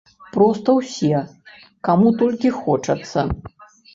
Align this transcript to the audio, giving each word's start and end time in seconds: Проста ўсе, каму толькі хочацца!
Проста 0.35 0.69
ўсе, 0.77 1.19
каму 1.89 2.13
толькі 2.21 2.53
хочацца! 2.61 3.27